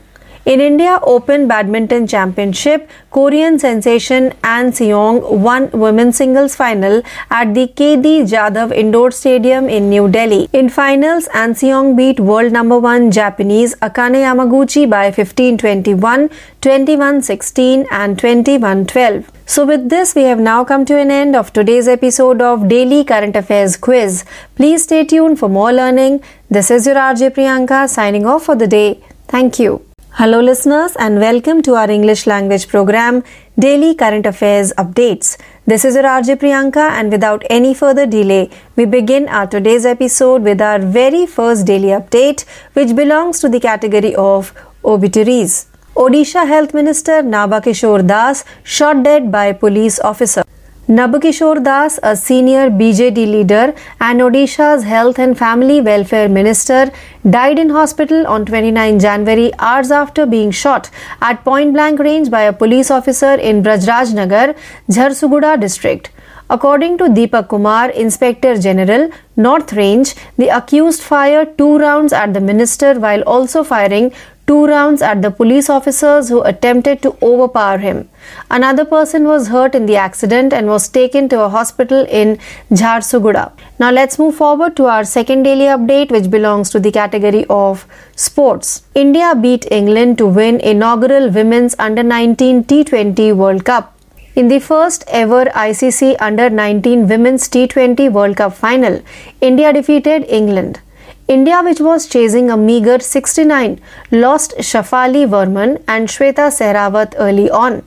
[0.46, 7.68] In India Open Badminton Championship, Korean sensation An Seong won women's singles final at the
[7.68, 10.50] KD Jadhav Indoor Stadium in New Delhi.
[10.52, 16.30] In finals, An Seong beat world number 1 Japanese Akane Yamaguchi by 15-21,
[16.60, 19.24] 21-16 and 21-12.
[19.46, 23.02] So with this, we have now come to an end of today's episode of Daily
[23.02, 24.26] Current Affairs Quiz.
[24.56, 26.22] Please stay tuned for more learning.
[26.50, 29.02] This is your RJ Priyanka signing off for the day.
[29.26, 29.86] Thank you.
[30.16, 33.24] Hello, listeners, and welcome to our English language program,
[33.58, 35.36] Daily Current Affairs Updates.
[35.66, 40.44] This is your RJ Priyanka, and without any further delay, we begin our today's episode
[40.44, 45.66] with our very first daily update, which belongs to the category of obituaries.
[45.96, 50.44] Odisha Health Minister Naba Kishore Das shot dead by police officer.
[50.86, 56.92] Nabakishore Das, a senior BJD leader and Odisha's Health and Family Welfare Minister,
[57.30, 60.90] died in hospital on 29 January hours after being shot
[61.22, 64.54] at point blank range by a police officer in Brajrajnagar,
[64.90, 66.10] Jharsuguda district.
[66.50, 72.40] According to Deepak Kumar, Inspector General, North Range, the accused fired two rounds at the
[72.42, 74.12] minister while also firing
[74.46, 78.08] two rounds at the police officers who attempted to overpower him.
[78.50, 82.38] Another person was hurt in the accident and was taken to a hospital in
[82.70, 83.52] Jharsuguda.
[83.78, 87.86] Now let's move forward to our second daily update which belongs to the category of
[88.16, 88.82] sports.
[88.94, 93.90] India beat England to win inaugural women's under 19 T20 World Cup.
[94.36, 99.00] In the first ever ICC Under 19 Women's T20 World Cup final,
[99.40, 100.80] India defeated England.
[101.26, 107.82] India, which was chasing a meager 69, lost Shafali Verman and Shweta Sehrawat early on.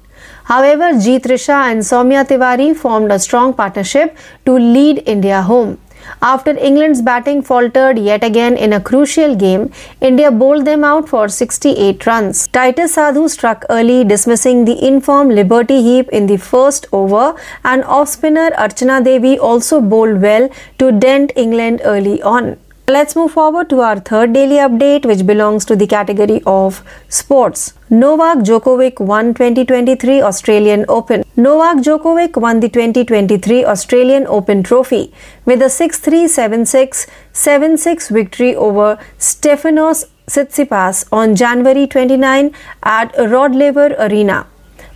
[0.46, 5.78] However, Jeet and Soumya Tiwari formed a strong partnership to lead India home.
[6.20, 9.72] After England's batting faltered yet again in a crucial game,
[10.02, 12.48] India bowled them out for 68 runs.
[12.48, 18.10] Titus Sadhu struck early, dismissing the informed Liberty Heap in the first over, and off
[18.10, 22.58] spinner Archana Devi also bowled well to dent England early on.
[22.90, 27.74] Let's move forward to our third daily update, which belongs to the category of sports.
[27.90, 31.26] Novak Djokovic won 2023 Australian Open.
[31.36, 35.12] Novak Djokovic won the 2023 Australian Open trophy
[35.44, 43.96] with a 6-3, 7-6, 7-6 victory over Stefanos Tsitsipas on January 29 at Rod Laver
[44.00, 44.48] Arena.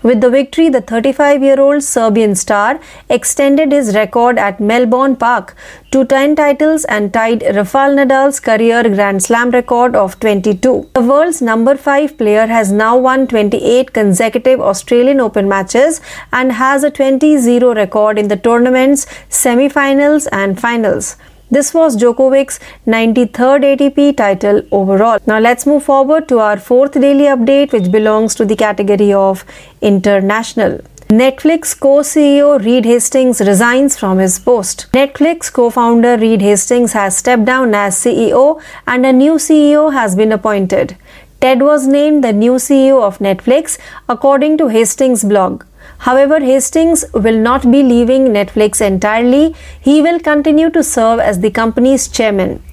[0.03, 5.55] With the victory, the 35 year old Serbian star extended his record at Melbourne Park
[5.91, 10.89] to 10 titles and tied Rafael Nadal's career Grand Slam record of 22.
[10.93, 16.01] The world's number 5 player has now won 28 consecutive Australian Open matches
[16.33, 21.15] and has a 20 0 record in the tournament's semi finals and finals.
[21.55, 25.19] This was Djokovic's 93rd ATP title overall.
[25.27, 29.43] Now let's move forward to our fourth daily update, which belongs to the category of
[29.81, 30.79] international.
[31.09, 34.87] Netflix co CEO Reed Hastings resigns from his post.
[34.93, 40.15] Netflix co founder Reed Hastings has stepped down as CEO and a new CEO has
[40.15, 40.95] been appointed.
[41.41, 45.65] Ted was named the new CEO of Netflix, according to Hastings' blog.
[46.05, 49.55] However, Hastings will not be leaving Netflix entirely.
[49.79, 52.63] He will continue to serve as the company's chairman.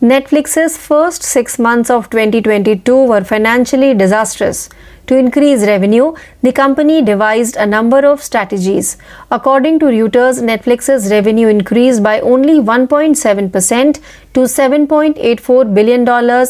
[0.00, 4.70] Netflix's first six months of 2022 were financially disastrous.
[5.10, 8.96] To increase revenue, the company devised a number of strategies.
[9.32, 14.00] According to Reuters, Netflix's revenue increased by only 1.7%
[14.34, 16.02] to $7.84 billion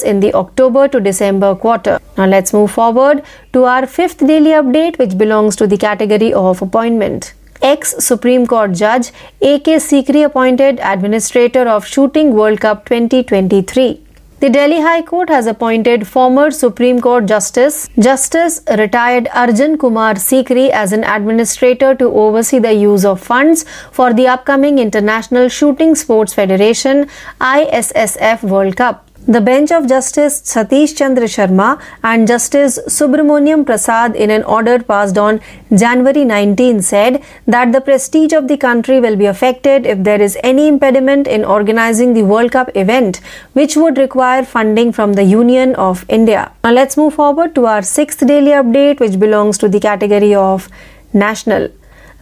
[0.04, 1.98] in the October to December quarter.
[2.18, 3.22] Now let's move forward
[3.54, 8.72] to our fifth daily update, which belongs to the category of appointment ex Supreme Court
[8.72, 9.76] Judge A.K.
[9.76, 14.09] Sikri appointed Administrator of Shooting World Cup 2023.
[14.40, 20.70] The Delhi High Court has appointed former Supreme Court Justice Justice retired Arjun Kumar Sikri
[20.70, 26.32] as an administrator to oversee the use of funds for the upcoming International Shooting Sports
[26.32, 27.06] Federation
[27.38, 29.09] ISSF World Cup.
[29.28, 35.18] The bench of Justice Satish Chandra Sharma and Justice Subramoniam Prasad in an order passed
[35.18, 35.40] on
[35.76, 40.38] January 19 said that the prestige of the country will be affected if there is
[40.42, 43.20] any impediment in organizing the World Cup event
[43.52, 46.50] which would require funding from the Union of India.
[46.64, 50.70] Now let's move forward to our sixth daily update which belongs to the category of
[51.12, 51.68] national.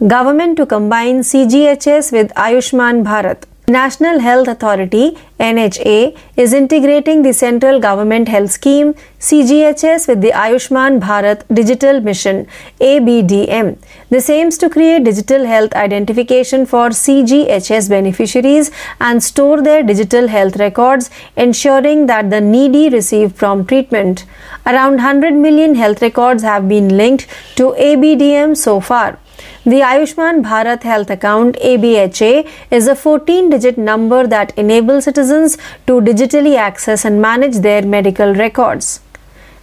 [0.04, 3.47] Government to combine CGHS with Ayushman Bharat.
[3.68, 10.98] National Health Authority NHA is integrating the central government health scheme CGHS with the Ayushman
[11.00, 12.46] Bharat Digital Mission
[12.80, 13.76] ABDM.
[14.08, 18.70] This aims to create digital health identification for CGHS beneficiaries
[19.02, 24.24] and store their digital health records, ensuring that the needy receive prompt treatment.
[24.64, 27.26] Around 100 million health records have been linked
[27.56, 29.18] to ABDM so far.
[29.64, 36.00] The Ayushman Bharat Health Account ABHA is a 14 digit number that enables citizens to
[36.00, 39.00] digitally access and manage their medical records.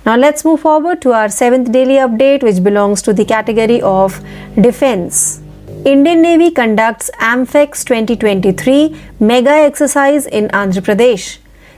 [0.05, 4.21] Now let's move forward to our seventh daily update, which belongs to the category of
[4.59, 5.41] defense.
[5.85, 11.37] Indian Navy conducts AMFEX 2023 mega exercise in Andhra Pradesh.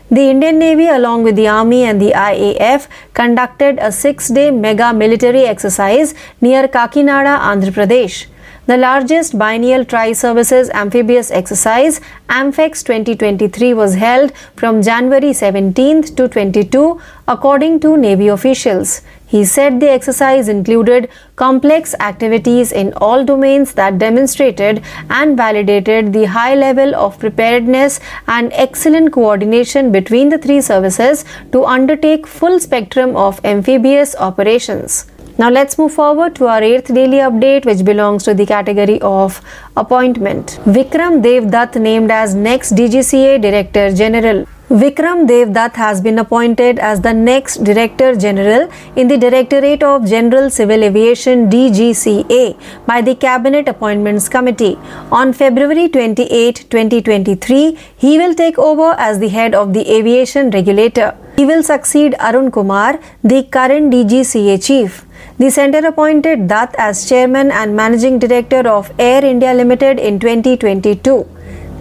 [0.09, 4.93] The Indian Navy, along with the Army and the IAF, conducted a six day mega
[4.93, 8.25] military exercise near Kakinada, Andhra Pradesh.
[8.67, 16.29] The largest biennial tri services amphibious exercise, AMFEX 2023, was held from January 17th to
[16.29, 19.01] 22, according to Navy officials.
[19.27, 26.25] He said the exercise included complex activities in all domains that demonstrated and validated the
[26.25, 33.15] high level of preparedness and excellent coordination between the three services to undertake full spectrum
[33.17, 35.05] of amphibious operations.
[35.37, 39.41] Now let's move forward to our eighth daily update, which belongs to the category of
[39.75, 40.59] appointment.
[40.65, 44.47] Vikram Dev Dutt named as next DGCA Director General.
[44.69, 50.05] Vikram Dev Dutt has been appointed as the next Director General in the Directorate of
[50.05, 54.77] General Civil Aviation DGCA by the Cabinet Appointments Committee.
[55.09, 61.15] On February 28, 2023, he will take over as the head of the aviation regulator.
[61.37, 65.05] He will succeed Arun Kumar, the current DGCA chief.
[65.37, 71.36] The center appointed Dutt as chairman and managing director of Air India Limited in 2022.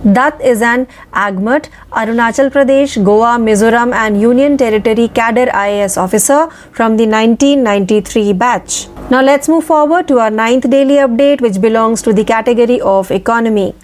[0.07, 6.97] Dutt is an AGMUT, Arunachal Pradesh, Goa, Mizoram and Union Territory cadre IAS officer from
[6.97, 8.87] the 1993 batch.
[9.11, 13.11] Now let's move forward to our ninth daily update which belongs to the category of
[13.11, 13.75] economy.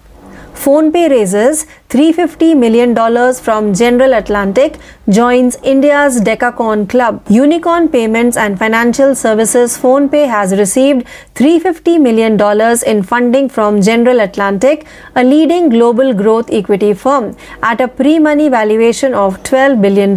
[0.54, 2.94] PhonePe raises $350 million
[3.34, 4.78] from General Atlantic,
[5.10, 7.22] joins India's Decacorn Club.
[7.28, 12.40] Unicorn Payments and Financial Services PhonePe has received $350 million
[12.86, 18.48] in funding from General Atlantic, a leading global growth equity firm, at a pre money
[18.48, 20.14] valuation of $12 billion,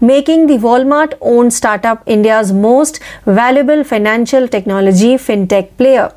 [0.00, 6.12] making the Walmart owned startup India's most valuable financial technology fintech player.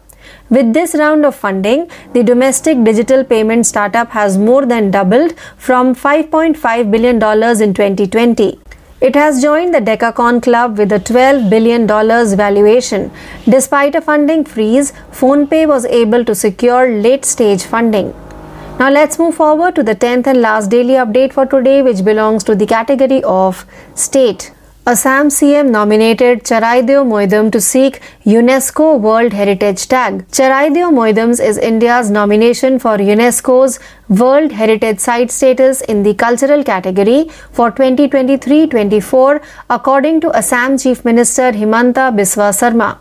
[0.55, 5.95] With this round of funding, the domestic digital payment startup has more than doubled from
[5.95, 8.59] $5.5 billion in 2020.
[8.99, 13.11] It has joined the Decacorn Club with a $12 billion valuation.
[13.45, 18.13] Despite a funding freeze, PhonePe was able to secure late stage funding.
[18.77, 22.43] Now let's move forward to the 10th and last daily update for today, which belongs
[22.43, 24.51] to the category of state.
[24.87, 30.27] Assam CM nominated Charaideo Moidam to seek UNESCO World Heritage Tag.
[30.29, 37.29] Charaideo Moidams is India's nomination for UNESCO's World Heritage Site status in the cultural category
[37.51, 42.99] for 2023-24 according to Assam Chief Minister Himanta Biswa Sarma.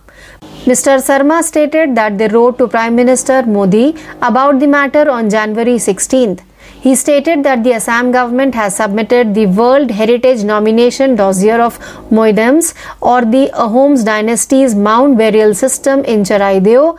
[0.67, 1.01] Mr.
[1.01, 6.41] Sarma stated that they wrote to Prime Minister Modi about the matter on January 16th.
[6.83, 11.79] He stated that the Assam government has submitted the World Heritage Nomination Dossier of
[12.11, 16.99] Moidams or the Ahoms dynasty's mound burial system in Charaideo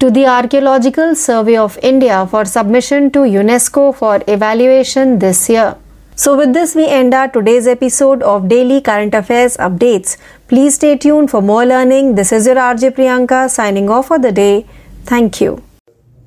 [0.00, 5.76] to the Archaeological Survey of India for submission to UNESCO for evaluation this year.
[6.14, 10.18] So, with this, we end our today's episode of Daily Current Affairs Updates.
[10.46, 12.16] Please stay tuned for more learning.
[12.16, 14.66] This is your RJ Priyanka signing off for the day.
[15.04, 15.62] Thank you.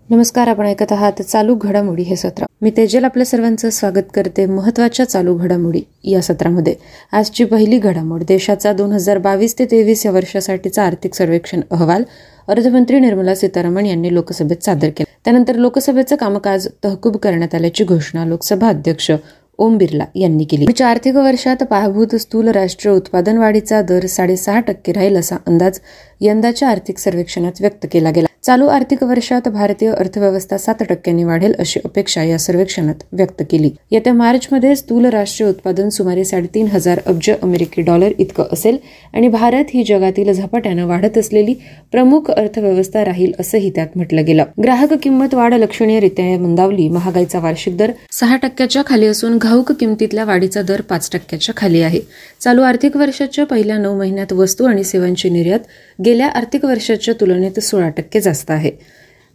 [0.10, 2.46] नमस्कार आपण ऐकत आहात चालू घडामोडी हे सत्र.
[2.62, 6.76] मी तेजल आपल्या सर्वांचं स्वागत करते महत्त्वाच्या चालू घडामोडी या सत्रामध्ये.
[7.12, 12.04] आजची पहिली घडामोड देशाचा दोन हजार बावीस ते तेवीस या वर्षासाठीचा आर्थिक सर्वेक्षण अहवाल
[12.48, 15.14] अर्थमंत्री निर्मला सीतारामन यांनी लोकसभेत सादर केला.
[15.26, 19.12] त्यानंतर लोकसभेचं कामकाज तहकूब करण्यात आल्याची घोषणा लोकसभा अध्यक्ष
[19.60, 20.66] ओम बिर्ला यांनी केली.
[20.66, 25.80] पुढच्या आर्थिक वर्षात पायाभूत स्थूल राष्ट्रीय उत्पादन वाढीचा दर साडेसहा टक्के राहील असा अंदाज
[26.22, 28.28] यंदाच्या आर्थिक सर्वेक्षणात व्यक्त केला गेला.
[28.44, 33.70] चालू आर्थिक वर्षात भारतीय अर्थव्यवस्था सात टक्क्यांनी वाढेल अशी अपेक्षा या सर्वेक्षणात व्यक्त केली.
[33.92, 38.78] येत्या मार्चमध्ये स्थूल राष्ट्रीय उत्पादन सुमारे साडेतीन हजार अब्ज अमेरिकी डॉलर इतकं असेल
[39.14, 41.54] आणि भारत ही जगातील झपाट्यानं वाढत असलेली
[41.92, 44.44] प्रमुख अर्थव्यवस्था राहील असंही त्यात म्हटलं गेलं.
[44.64, 50.62] ग्राहक किंमत वाढ लक्षणीयरित्या मंदावली महागाईचा वार्षिक दर सहा टक्क्याच्या खाली असून घाऊक किमतीतल्या वाढीचा
[50.62, 52.00] दर पाच टक्क्याच्या खाली आहे.
[52.42, 55.60] चालू आर्थिक वर्षाच्या पहिल्या नऊ महिन्यात वस्तू आणि सेवांची निर्यात
[56.06, 58.72] गेल्या आर्थिक वर्षाच्या तुलनेत सोळा टक्के जास्त आहे.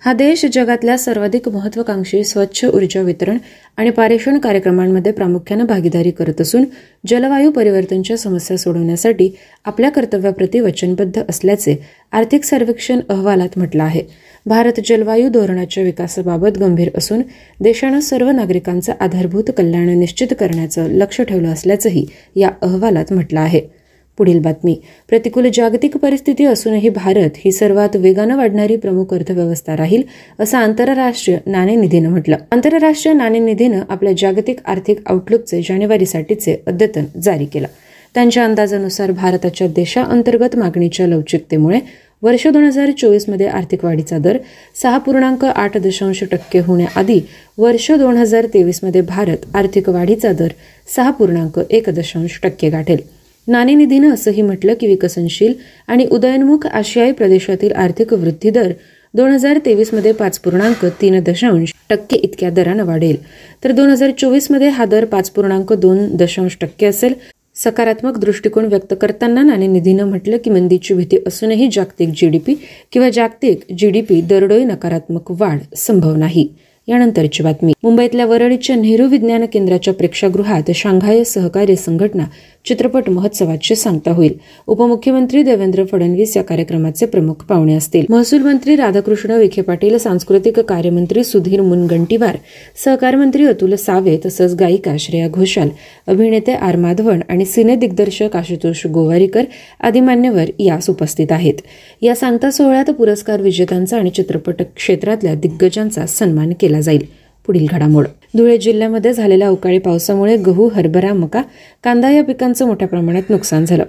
[0.02, 3.38] हा देश जगातल्या सर्वाधिक महत्वाकांक्षी स्वच्छ ऊर्जा वितरण
[3.76, 6.64] आणि पारेषण कार्यक्रमांमध्ये प्रामुख्यानं भागीदारी करत असून
[7.06, 9.30] जलवायू परिवर्तनच्या समस्या सोडवण्यासाठी
[9.64, 11.76] आपल्या कर्तव्याप्रती वचनबद्ध असल्याचे
[12.12, 14.02] आर्थिक सर्वेक्षण अहवालात म्हटलं आहे.
[14.46, 17.22] भारत जलवायू धोरणाच्या विकासाबाबत गंभीर असून
[17.60, 23.79] देशानं सर्व नागरिकांचं आधारभूत कल्याण निश्चित करण्याचं लक्ष ठेवलं असल्याचंही या अहवालात म्हटलं आहे.
[24.20, 24.74] पुढील बातमी.
[25.08, 30.02] प्रतिकूल जागतिक परिस्थिती असूनही भारत ही सर्वात वेगानं वाढणारी प्रमुख अर्थव्यवस्था राहील
[30.38, 32.36] असं आंतरराष्ट्रीय नाणेनिधीनं म्हटलं.
[32.52, 37.66] आंतरराष्ट्रीय नाणेनिधीनं आपल्या जागतिक आर्थिक आउटलुकचे जानेवारीसाठीचे अद्यतन जारी केलं.
[38.14, 41.78] त्यांच्या अंदाजानुसार भारताच्या देशाअंतर्गत मागणीच्या लवचिकतेमुळे
[42.22, 44.38] वर्ष दोन हजार चोवीसमध्ये आर्थिक वाढीचा दर
[44.82, 47.20] सहा पूर्णांक आठ दशांश टक्के होण्याआधी
[47.58, 50.48] वर्ष दोन हजार तेवीसमध्ये भारत आर्थिक वाढीचा दर
[50.96, 53.19] सहा पूर्णांक एक दशांश टक्के गाठेल.
[53.50, 55.52] नाणेनिधीनं असंही म्हटलं की विकसनशील
[55.88, 58.72] आणि उदयनमुख आशियाई प्रदेशातील आर्थिक वृद्धी दर
[59.14, 63.16] दोन हजार तेवीसमध्ये पाच पूर्णांक तीन दशांश टक्के इतक्या दरानं वाढेल.
[63.64, 67.14] तर दोन हजार चोवीसमध्ये हा दर पाच पूर्णांक दोन दशांश टक्के असेल.
[67.56, 72.54] सकारात्मक दृष्टिकोन व्यक्त करताना नाणेनिधीनं म्हटलं की मंदीची भीती असूनही जागतिक जीडीपी
[72.92, 76.48] किंवा जागतिक जीडीपी दरडोई नकारात्मक वाढ संभव नाही.
[76.88, 77.72] यानंतरची बातमी.
[77.82, 82.24] मुंबईतल्या वरळीच्या नेहरू विज्ञान केंद्राच्या प्रेक्षागृहात शांघाय सहकार्य संघटना
[82.64, 84.32] चित्रपट महोत्सवाची सांगता होईल.
[84.66, 88.06] उपमुख्यमंत्री देवेंद्र फडणवीस या कार्यक्रमाचे प्रमुख पाहुणे असतील.
[88.08, 92.36] महसूल मंत्री राधाकृष्ण विखे पाटील सांस्कृतिक कार्यमंत्री सुधीर मुनगंटीवार
[92.84, 95.68] सहकार मंत्री अतुल सावे तसंच गायिका श्रेया घोषाल
[96.06, 99.44] अभिनेते आर माधवन आणि सिने दिग्दर्शक आशुतोष गोवारीकर
[99.80, 101.54] आदी मान्यवर यास उपस्थित आहेत.
[102.02, 107.19] या सांगता सोहळ्यात पुरस्कार विजेत्यांचा आणि चित्रपट क्षेत्रातल्या दिग्गजांचा सन्मान केला जाईल.
[107.46, 108.06] पुढील घडामोड.
[108.36, 111.42] धुळे जिल्ह्यामध्ये झालेल्या अवकाळी पावसामुळे गहू हरभरा मका
[111.84, 113.84] कांदा या पिकांचं मोठ्या प्रमाणात नुकसान झालं.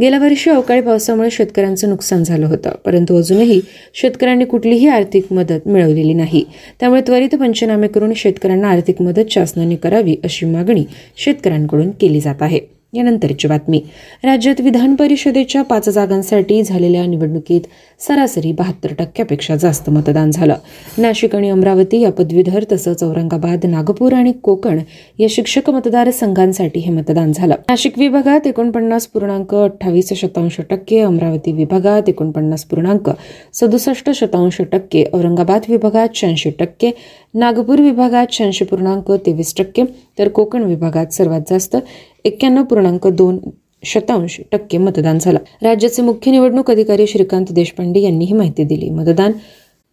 [0.00, 3.60] गेल्या वर्षी अवकाळी पावसामुळे शेतकऱ्यांचं नुकसान झालं होतं परंतु अजूनही
[3.94, 6.44] शेतकऱ्यांनी कुठलीही आर्थिक मदत मिळवलेली नाही.
[6.80, 10.84] त्यामुळे त्वरित पंचनामे करून शेतकऱ्यांना आर्थिक मदत शासनाने करावी अशी मागणी
[11.16, 12.80] शेतकऱ्यांकडून केली जात आहे.
[12.94, 13.82] यानंतरची बातमी.
[14.24, 17.60] राज्यात विधान परिषदेच्या पाच जागांसाठी झालेल्या निवडणुकीत
[18.00, 20.54] सरासरी बहात्तर टक्क्यापेक्षा जास्त मतदान झालं.
[20.98, 24.78] नाशिक आणि अमरावती या पदवीधर तसंच औरंगाबाद नागपूर आणि कोकण
[25.18, 27.54] या शिक्षक मतदारसंघांसाठी हे मतदान झालं.
[27.68, 33.10] नाशिक विभागात एकोणपन्नास पूर्णांक अठ्ठावीस शतांश टक्के अमरावती विभागात एकोणपन्नास पूर्णांक
[33.54, 36.90] सदुसष्ट शतांश टक्के औरंगाबाद विभागात शहाऐंशी टक्के
[37.34, 39.84] नागपूर विभागात शहाऐंशी पूर्णांक तेवीस टक्के
[40.18, 41.76] तर कोकण विभागात सर्वात जास्त
[42.24, 43.38] एक्क्याण्णव पूर्णांक दोन
[43.82, 45.38] शतांश टक्के मतदान झालं.
[45.62, 48.90] राज्याचे मुख्य निवडणूक अधिकारी श्रीकांत देशपांडे यांनी ही माहिती दिली.
[48.90, 49.32] मतदान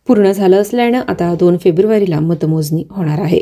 [0.07, 3.39] पूर्ण झालं असल्यानं आता दोन फेब्रुवारीला मतमोजणी होणार आहे.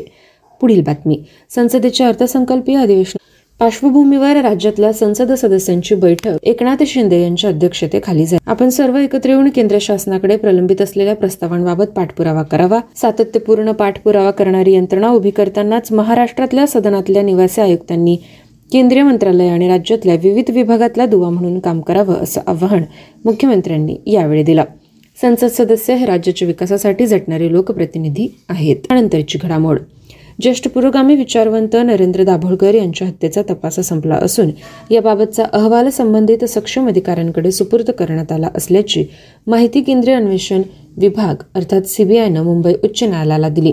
[0.60, 1.22] पुढील बातमी.
[1.50, 3.16] संसदेच्या अर्थसंकल्पीय अधिवेशन
[3.60, 8.50] पार्श्वभूमीवर राज्यातल्या संसद सदस्यांची बैठक एकनाथ शिंदे यांच्या अध्यक्षतेखाली झाली.
[8.50, 12.80] आपण सर्व एकत्र येऊन केंद्र शासनाकडे प्रलंबित असलेल्या प्रस्तावांबाबत पाठपुरावा करावा.
[12.96, 18.16] सातत्यपूर्ण पाठपुरावा करणारी यंत्रणा उभी करतानाच महाराष्ट्रातल्या सदनातल्या निवासी आयुक्तांनी
[18.72, 22.82] केंद्रीय मंत्रालय आणि राज्यातल्या विविध विभागातला दुवा म्हणून काम करावं असं आवाहन
[23.24, 24.64] मुख्यमंत्र्यांनी यावेळी दिलं.
[25.20, 28.76] संसद सदस्य हे राज्याच्या विकासासाठी झटणारे लोकप्रतिनिधी आहेत.
[28.76, 29.78] त्यानंतरची घडामोड.
[30.40, 34.50] ज्येष्ठ पुरोगामी विचारवंत नरेंद्र दाभोळकर यांच्या हत्येचा तपास संपला असून
[34.90, 39.04] याबाबतचा अहवाल संबंधित सक्षम अधिकाऱ्यांकडे सुपूर्द करण्यात आला असल्याची
[39.46, 40.62] माहिती केंद्रीय अन्वेषण
[40.96, 43.72] विभाग अर्थात सीबीआयनं मुंबई उच्च न्यायालयाला दिली.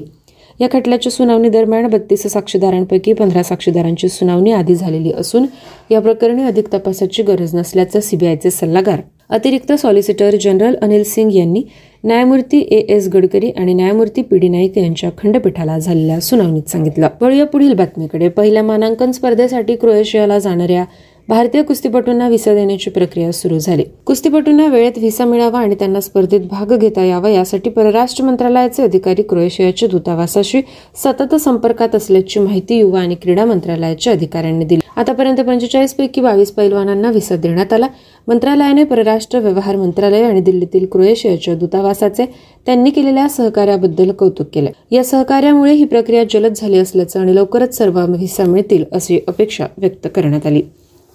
[0.60, 5.46] या खटल्याच्या सुनावणी दरम्यान बत्तीस साक्षीदारांपैकी पंधरा साक्षीदारांची सुनावणी आधी झालेली असून
[5.92, 9.02] या प्रकरणी अधिक तपासाची गरज नसल्याचं सीबीआयचे सल्लागार.
[9.30, 11.63] अतिरिक्त सॉलिसिटर जनरल अनिल सिंग यांनी
[12.04, 17.08] न्यायमूर्ती ए एस गडकरी आणि न्यायमूर्ती पी डी नाईक यांच्या खंडपीठाला झालेल्या सुनावणीत सांगितलं.
[17.22, 18.30] वळूया पुढील बातमीकडे.
[18.30, 20.84] पहिल्या मानांकन स्पर्धेसाठी क्रोएशियाला जाणाऱ्या
[21.28, 23.84] भारतीय कुस्तीपटूंना व्हिसा देण्याची प्रक्रिया सुरू झाली.
[24.06, 29.90] कुस्तीपटूंना वेळेत व्हिसा मिळावा आणि त्यांना स्पर्धेत भाग घेता यावा यासाठी परराष्ट्र मंत्रालयाचे अधिकारी क्रोएशियाच्या
[29.90, 30.62] दूतावासाशी
[31.04, 34.80] सतत संपर्कात असल्याची माहिती युवा आणि क्रीडा मंत्रालयाच्या अधिकाऱ्यांनी दिली.
[34.96, 37.88] आतापर्यंत पंचेचाळीस पैकी बावीस पैलवानांना व्हिसा देण्यात आला.
[38.28, 42.26] मंत्रालयाने परराष्ट्र व्यवहार मंत्रालय आणि दिल्लीतील क्रोएशियाच्या दूतावासाचे
[42.66, 44.72] त्यांनी केलेल्या सहकार्याबद्दल कौतुक केले.
[44.92, 50.08] या सहकार्यामुळे ही प्रक्रिया जलद झाली असल्याचं आणि लवकरच सर्व व्हिसा मिळतील अशी अपेक्षा व्यक्त
[50.16, 50.62] करण्यात आली.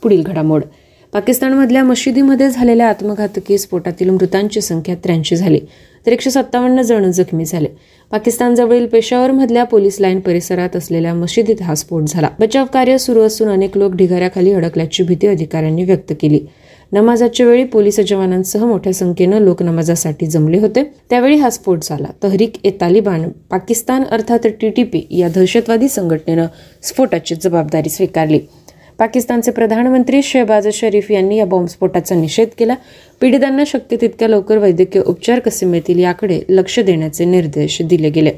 [0.02, 0.62] पुढील घडामोड.
[1.12, 5.60] पाकिस्तानमधल्या मशिदीमध्ये झालेल्या आत्मघातकी स्फोटातील मृतांची संख्या त्र्याऐंशी झाली
[6.06, 7.68] तर एकशे सत्तावन्न जण जखमी झाले.
[8.10, 12.28] पाकिस्तानजवळील पेशावरमधल्या पोलीस लाईन परिसरात असलेल्या मशिदीत हा स्फोट झाला.
[12.38, 16.40] बचाव कार्य सुरू असून अनेक लोक ढिगाऱ्याखाली अडकल्याची भीती अधिकाऱ्यांनी व्यक्त केली.
[16.92, 20.82] नमाजाच्या वेळी पोलीस जवानांसह मोठ्या संख्येनं लोक नमाजासाठी जमले होते.
[21.10, 22.08] त्यावेळी हा स्फोट झाला.
[22.22, 26.46] तहरीक ए तालिबान पाकिस्तान अर्थात टीटीपी या दहशतवादी संघटनेनं
[26.82, 28.40] स्फोटाची जबाबदारी स्वीकारली.
[28.98, 32.74] पाकिस्तानचे प्रधानमंत्री शहबाज शरीफ यांनी या बॉम्बस्फोटाचा निषेध केला.
[33.20, 38.30] पीडितांना शक्य तितक्या लवकर वैद्यकीय उपचार कसे मिळतील याकडे लक्ष देण्याचे निर्देश दिले गेले.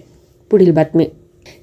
[0.50, 1.04] पुढील बातमी.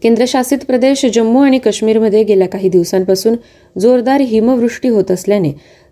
[0.04, 3.36] केंद्रशासित प्रदेश जम्मू आणि काश्मीरमध्ये गेल्या काही दिवसांपासून
[3.80, 5.52] जोरदार हिमवृष्टी होत असल्याने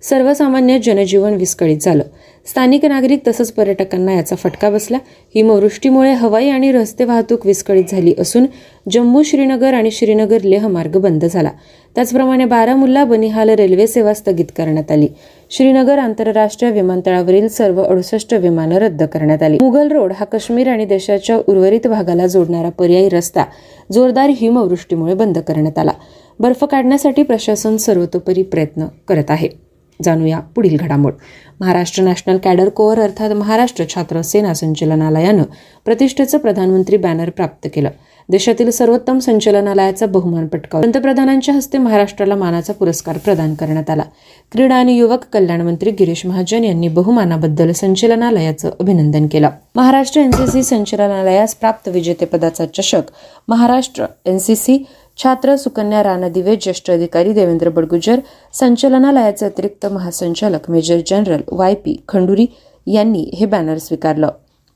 [0.09, 2.03] सर्वसामान्य जनजीवन विस्कळीत झालं.
[2.45, 4.97] स्थानिक नागरिक तसंच पर्यटकांना याचा फटका बसला.
[5.35, 8.45] हिमवृष्टीमुळे हवाई आणि रस्ते वाहतूक विस्कळीत झाली असून
[8.91, 11.49] जम्मू श्रीनगर आणि श्रीनगर लेह मार्ग बंद झाला.
[11.95, 15.07] त्याचप्रमाणे बारामुल्ला बनिहाल रेल्वे सेवा स्थगित करण्यात आली.
[15.51, 19.57] श्रीनगर आंतरराष्ट्रीय विमानतळावरील सर्व अडुसष्ट विमानं रद्द करण्यात आली.
[19.61, 23.43] मुघल रोड हा काश्मीर आणि देशाच्या उर्वरित भागाला जोडणारा पर्यायी रस्ता.
[23.91, 25.91] जोरदार हिमवृष्टीमुळे बंद करण्यात आला.
[26.39, 29.64] बर्फ काढण्यासाठी प्रशासन सर्वतोपरी प्रयत्न करत आहे.
[30.03, 31.13] जाणूया पुढील घडामोड.
[31.59, 35.43] महाराष्ट्र नॅशनल कॅडर कोअर अर्थात महाराष्ट्र छात्र सेना संचलनालयानं
[35.85, 37.89] प्रतिष्ठेचं प्रधानमंत्री बॅनर प्राप्त केलं.
[38.29, 44.03] देशातील सर्वोत्तम संचलनालयाचा बहुमान पटकावला पंतप्रधानांच्या हस्ते महाराष्ट्राला मानाचा पुरस्कार प्रदान करण्यात आला.
[44.51, 49.49] क्रीडा आणि युवक कल्याण मंत्री गिरीश महाजन यांनी बहुमानाबद्दल संचलनालयाचं अभिनंदन केलं.
[49.75, 53.01] महाराष्ट्र एनसीसी संचलनालयास प्राप्त विजेतेपदाचा चषक
[53.47, 54.85] महाराष्ट्र एनसीसी
[55.17, 58.19] छात्र सुकन्या राणा दिवे ज्येष्ठ अधिकारी देवेंद्र बडगुजर
[58.53, 62.45] संचलनालयाचे अतिरिक्त महासंचालक major general Y P Khanduri
[62.87, 64.29] यांनी हे बॅनर स्वीकारलं.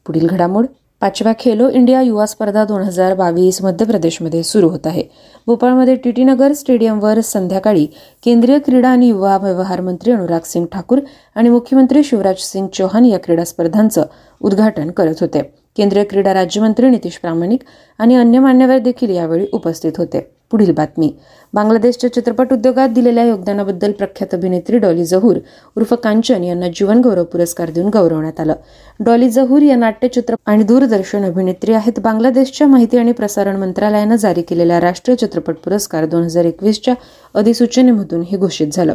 [0.05, 0.65] पुढील घडामोड
[1.01, 5.03] पाचव्या खेलो इंडिया युवा स्पर्धा दोन हजार बावीस मध्य प्रदेशमध्ये सुरू होत आहे.
[5.47, 7.85] भोपाळमध्ये टीटी नगर स्टेडियमवर संध्याकाळी
[8.23, 10.99] केंद्रीय क्रीडा आणि युवा व्यवहार मंत्री अनुराग सिंग ठाकूर
[11.35, 14.03] आणि मुख्यमंत्री शिवराज सिंग चौहान या क्रीडा स्पर्धांचं
[14.41, 15.58] उद्घाटन करत होते.
[15.79, 17.59] केंद्रीय क्रीडा राज्यमंत्री नितीश प्रामाणिक
[17.99, 20.19] आणि अन्य मान्यवर देखील यावेळी उपस्थित होते.
[20.51, 21.13] पुढील बातमी.
[21.53, 25.37] बांगलादेशच्या चित्रपट उद्योगात दिलेल्या योगदानाबद्दल प्रख्यात अभिनेत्री डॉली जहूर
[25.77, 28.53] उर्फ कांचन यांना जीवन गौरव पुरस्कार देऊन गौरवण्यात आलं.
[28.99, 31.99] डॉली जहूर या नाट्यचित्र आणि दूरदर्शन अभिनेत्री आहेत.
[31.99, 36.93] बांगलादेशच्या माहिती आणि प्रसारण मंत्रालयानं जारी केलेल्या राष्ट्रीय चित्रपट पुरस्कार दोन हजार एकवीसच्या
[37.33, 38.93] अधिसूचनेमधून हे घोषित झालं.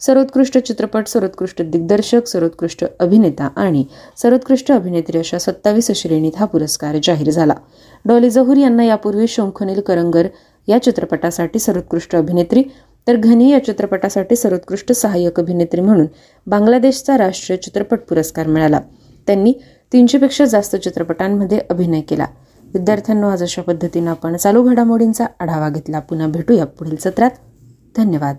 [0.00, 3.84] सर्वोत्कृष्ट चित्रपट सर्वोत्कृष्ट दिग्दर्शक सर्वोत्कृष्ट अभिनेता आणि
[4.16, 7.54] सर्वोत्कृष्ट अभिनेत्री अशा सत्तावीस श्रेणीत हा पुरस्कार जाहीर झाला.
[8.04, 10.26] डॉली जहूर यांना यापूर्वी शंखनील करंगर
[10.66, 12.64] या चित्रपटासाठी सर्वोत्कृष्ट अभिनेत्री
[13.08, 16.06] तर घनी या चित्रपटासाठी सर्वोत्कृष्ट सहाय्यक अभिनेत्री म्हणून
[16.46, 18.80] बांगलादेशचा राष्ट्रीय चित्रपट पुरस्कार मिळाला.
[19.26, 19.54] त्यांनी
[19.92, 22.26] तीनशेपेक्षा जास्त चित्रपटांमध्ये अभिनय केला.
[22.74, 25.98] विद्यार्थ्यांना आज अशा पद्धतीनं आपण चालू घडामोडींचा आढावा घेतला.
[25.98, 27.30] पुन्हा भेटूया पुढील सत्रात.
[27.96, 28.32] धन्यवाद.